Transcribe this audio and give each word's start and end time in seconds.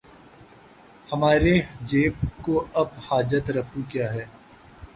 ہمارے 1.09 1.53
جیب 1.87 2.13
کو 2.41 2.63
اب 2.73 2.87
حاجت 3.09 3.51
رفو 3.51 3.81
کیا 3.89 4.13
ہے 4.13 4.25